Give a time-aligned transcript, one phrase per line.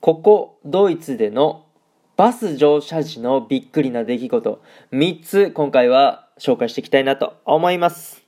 [0.00, 1.66] ここドイツでの
[2.16, 8.22] バス乗車時のびっくりな出来事3つ今回は紹介していきたいなと思います。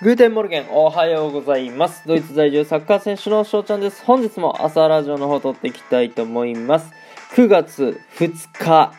[0.00, 2.08] Guten Morgen、おはようございます。
[2.08, 4.02] ドイツ在住サッカー選手の翔ちゃんです。
[4.04, 6.90] 本日も朝ラジオの方撮っていきたいと思います。
[7.36, 8.92] 9月2日、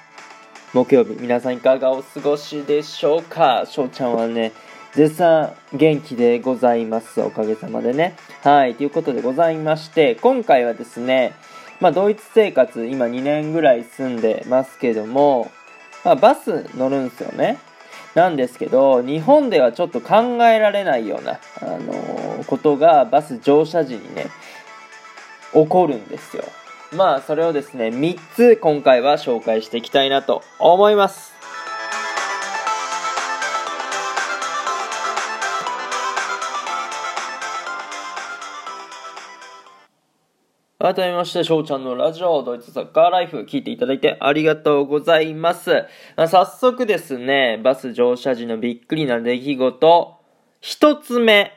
[0.73, 3.63] 木曜日、皆さんいかがお過ごしでしょうか？
[3.67, 4.53] 翔ちゃんはね、
[4.93, 7.21] 絶賛元気でございます。
[7.21, 8.15] おかげさまでね。
[8.41, 11.33] はい、ということでございまして、今回はですね、
[11.79, 15.51] まあ、ドイツ生活、今2年ぐらい住んでますけども、
[16.03, 17.59] まあ、バス乗るんですよね。
[18.15, 24.25] なんですけど、日本ではちょっと考えられないような、あのことがバス乗車時にね、
[25.53, 26.43] 起こるんですよ。
[26.95, 31.33] まあ、それをですね、3つ今回は紹介していきたいなと思います。
[40.77, 45.85] 改めまして、翔ちゃんのラジオ、ドイツサッカーライフ、聞いていただいてありがとうございます。
[46.17, 50.17] あ早速ですね、バス乗車時のびっくりな出来事、
[50.61, 51.53] 一つ目。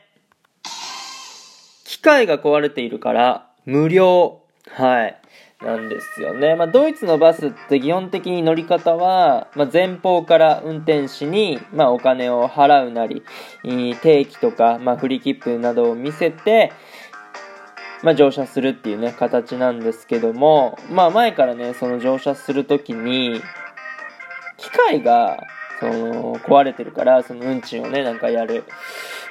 [1.83, 4.41] 機械が壊れているから、無料。
[4.69, 5.21] はい。
[5.61, 6.55] なんですよね。
[6.55, 13.23] まあ、ドイツのバスって基本的に乗り方は、まあ、前方から運転士に、まあ、お金を払うなり、
[13.63, 16.71] 定期とか、まあ、フリー切符などを見せて、
[18.03, 23.41] まあ、乗車するっていうね、形なんですけども、まあ、前からね、その乗車するときに、
[24.57, 25.39] 機械が、
[25.79, 28.63] その、壊れてるから、その運賃をね、なんかやる。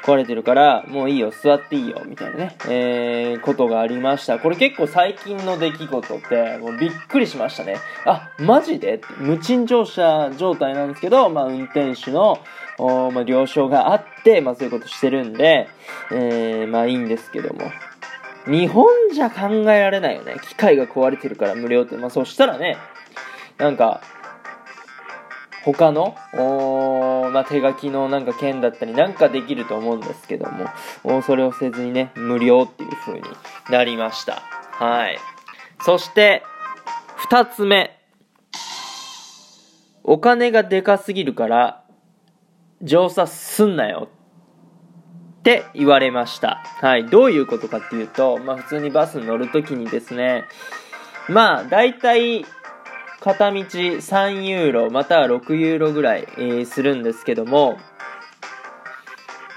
[0.02, 4.38] 壊れてるから、もういいよ、座っていいよ、みたいなね、えー、ことがありました。
[4.38, 7.77] これ結構最近の出来事って、もうびっくりしましたね。
[8.05, 9.00] あ、マジで？
[9.19, 12.38] 無賃乗車状態なんですけど、まあ、運転手の、
[12.78, 15.69] おまあ、了承があって、まあ、そういうことしてるんで、
[16.12, 17.70] えー、まあ、いいんですけども。
[18.47, 20.36] 日本じゃ考えられないよね。
[20.41, 21.97] 機械が壊れてるから無料って。
[21.97, 22.76] まあ、そしたらね、
[23.59, 24.03] なんか、
[25.66, 26.15] 他の、
[27.32, 30.66] まあ、手書きのなんか券だったりなんかできると思うんですけども、
[31.03, 33.22] おそれをせずにね、無料っていう風に
[33.69, 34.43] なりました。
[34.71, 35.19] はい。
[35.81, 36.44] そして、
[37.16, 37.99] 二つ目。
[40.04, 41.83] お金がでかすぎるから、
[42.81, 44.09] 乗車すんなよ
[45.41, 46.62] って言われました。
[46.81, 47.06] はい。
[47.06, 50.44] どういうことかっていうと、まあ普通にバスに乗るときにですね、
[51.28, 52.47] まあ大体
[53.26, 57.76] 片道3ユーロまたは6ユーロぐらい、えーするんですけども、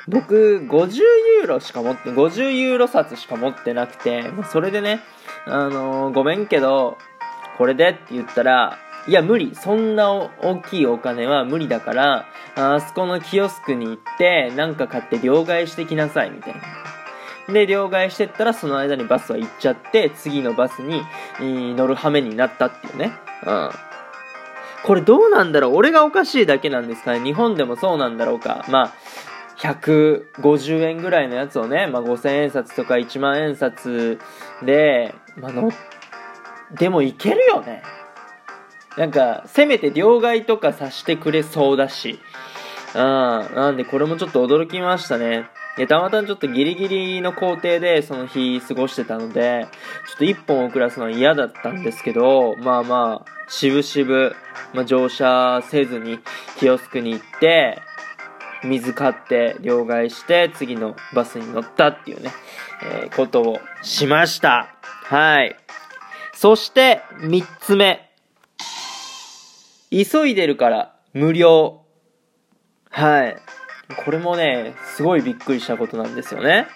[0.08, 5.02] 僕50ユーロしか持って、50ユーロ札しか持ってなくて、それでね、
[5.46, 6.98] あのーごめんけど、
[7.60, 12.26] これでって言ったら、いや無理、そんな大きいお金は無理だから、
[12.56, 16.79] あそこのキオスクに行って、なんか買って両替してきなさい、みたいな。
[17.52, 21.04] で、両替してったら、その間にバスは行っちゃって、次のバスに、
[21.76, 23.12] 乗る羽目になったっていうね。
[23.46, 23.70] うん。
[24.84, 25.76] これどうなんだろう？
[25.76, 27.20] 俺がおかしいだけなんですかね？
[27.20, 28.94] 日本でもそうなんだろうかまあ、
[29.58, 34.20] 150円ぐらいのやつをね、まあ5000円札とか1万円札
[34.64, 35.70] で、まあの、
[36.72, 37.84] でもいけるよね。
[38.98, 42.20] なんか、せめて両替とかさしてくれそうだし。
[42.96, 43.02] うん。
[43.02, 45.46] なんで、これもちょっと驚きましたね。
[45.80, 49.66] で、たまたまちょっとギリギリの工程でその日過ごしてたので、
[50.10, 54.36] ちょっと一本遅らすのは嫌だったんですけど、まあまあ、しぶしぶ、
[54.74, 56.20] まあ乗車せずに
[56.58, 57.80] キオスクに行って、
[58.66, 62.32] 水買って両替して次のバスに乗ったっていうね、
[62.84, 64.76] えーことをしました。
[64.82, 65.56] はい。
[66.34, 68.12] そして、三つ目。
[69.92, 71.86] 急いでるから無料。
[72.90, 73.38] はい。
[73.96, 76.68] これもね、すごいびっくりしたことなんですよね。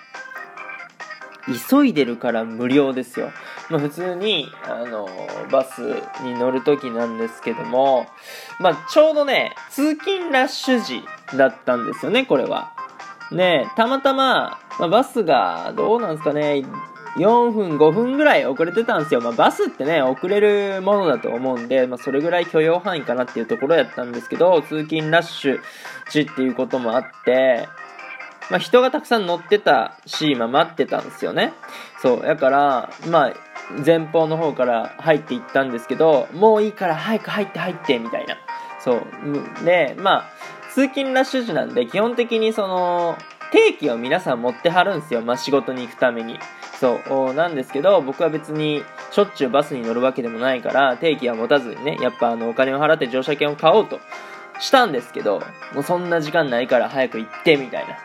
[1.69, 3.31] 急いでるから無料ですよ。
[3.69, 5.07] まあ普通に、あの、
[5.51, 5.81] バス
[6.23, 8.07] に乗るときなんですけども、
[8.59, 11.03] まあちょうどね、通勤ラッシュ時
[11.37, 12.73] だったんですよね、これは。
[13.31, 16.63] ねたまたま、まあ、バスが、どうなんですかね、
[17.17, 19.21] 4分、5分ぐらい遅れてたんですよ。
[19.21, 25.59] まあ、バスってね、遅れるものだと思うんで、まあ、それぐらい許容範囲かなっていうところやったんですけど、通勤ラッシュ
[26.09, 27.67] 時っていうこともあって、
[28.49, 31.53] まあ、人がたくさん乗ってたし、まあ、待ってたんですよね。
[32.01, 32.21] そう。
[32.21, 33.33] だから、まあ、
[33.85, 38.37] 前方の方から入っていったんですけど、もういいから早く入って入って、みたいな。
[38.79, 39.65] そう。
[39.65, 40.25] で、まあ、
[40.73, 43.17] 通勤ラッシュ時なんで、基本的にその、
[43.51, 45.21] 定期を皆さん持ってはるんですよ。
[45.21, 46.39] まあ、仕事に行くために。
[46.83, 47.33] そう。
[47.33, 54.01] なんですけど、僕は別に、しょっちゅうバスに乗るわけでもないから、定期は持たずにね、やっぱあの、お金を払って乗車券を買おうと
[54.59, 55.41] したんですけど、
[55.73, 57.95] もうそんな時間ないから早く行ってみたいな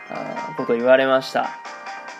[0.55, 1.49] こと言われました。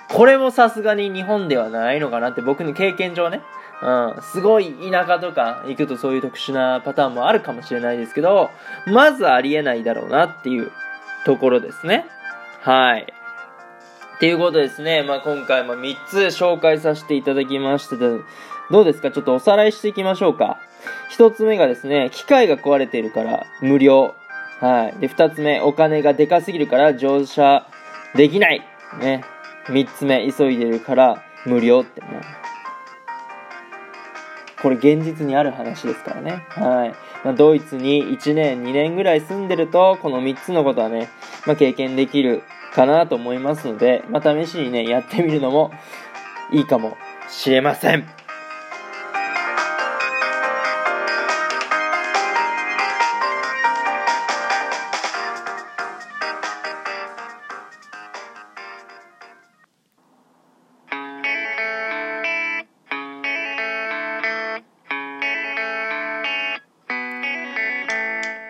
[0.10, 3.42] これもさすがに日本ではないのかなって僕の経験上ね、
[3.82, 8.50] うん、すごい田舎とか行くとそういう特殊なパターンもあるかもしれないですけど、
[8.86, 10.72] まずありえないだろうなっていう
[11.26, 12.06] ところですね。
[12.64, 13.14] はい。
[14.20, 15.02] っていうことですね。
[15.02, 19.12] まあ、今回も3つ紹介させていただきましたどうですか？
[19.12, 20.60] ちょっとおさらいしていきましょうか。
[21.18, 24.14] 1つ目がですね、機械が壊れているから無料。
[24.60, 25.00] はい。
[25.00, 27.66] で、2つ目、お金がでかすぎるから乗車
[28.14, 28.62] できない。
[29.00, 29.24] ね。
[29.68, 32.22] 3つ目、急いでるから無料ってね。
[34.62, 36.44] これ現実にある話ですからね。
[36.50, 36.90] はい。
[37.24, 41.08] まあ、ドイツに1年、2年ぐらい住んでると、この3つのことはね、
[41.48, 42.44] まあ、経験できる
[42.74, 45.72] かなと思いますので、まあ、試しにね、やってみるのも
[46.52, 46.98] いいかも
[47.30, 48.19] しれません。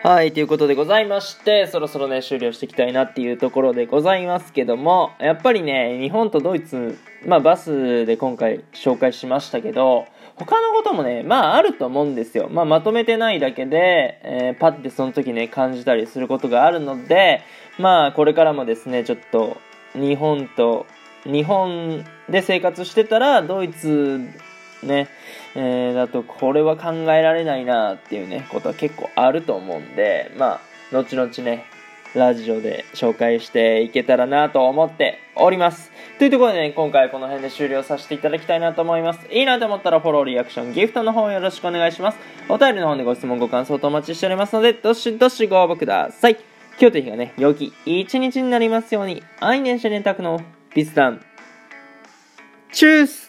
[0.02, 10.06] はい、ということでございまして、そろそろね、終了していきたいなっていうところでございますけども、やっぱりね、日本とドイツ、まあバスで今回紹介しましたけど、
[10.36, 12.48] 他のこともね、まああると思うんですよ。
[12.50, 17.42] まあまとめてないだけで、えー、パッてその時ね、感じたりすることがあるので、
[17.78, 19.58] まあこれからもですね、ちょっと
[19.96, 20.86] 日本と、
[21.26, 24.22] 日本で生活してたら、ドイツ
[24.84, 25.08] ね、
[25.56, 30.62] えー、だとこれは考えられないなっていうね、ことは結構あると思うんで、ま
[30.92, 31.66] あ、後々ね、
[32.16, 35.92] ラジオで紹介していけたらなと思っております。
[36.18, 39.28] というところでね、今回この辺で終了させていただきたいなと思います。
[39.32, 42.18] いいなと思ったらフォロー、リアクション、ギフトの方よろしくお願いします。
[42.50, 46.38] お便りの方でご質問、ご感想とお待ちしておりますので、どしどしご応募ください。
[46.80, 50.42] 今日という日がね、良き一日になりますように、アイネンシェレンタクの
[50.74, 51.22] ビスタン。
[52.72, 53.29] チュース